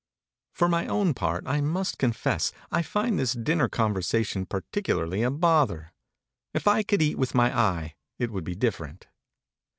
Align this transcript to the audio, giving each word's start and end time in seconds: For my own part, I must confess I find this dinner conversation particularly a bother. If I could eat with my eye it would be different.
For 0.51 0.67
my 0.67 0.87
own 0.87 1.13
part, 1.13 1.43
I 1.45 1.61
must 1.61 1.99
confess 1.99 2.51
I 2.71 2.81
find 2.81 3.19
this 3.19 3.33
dinner 3.33 3.69
conversation 3.69 4.47
particularly 4.47 5.21
a 5.21 5.29
bother. 5.29 5.93
If 6.55 6.67
I 6.67 6.81
could 6.81 7.03
eat 7.03 7.19
with 7.19 7.35
my 7.35 7.55
eye 7.55 7.93
it 8.17 8.31
would 8.31 8.43
be 8.43 8.55
different. 8.55 9.05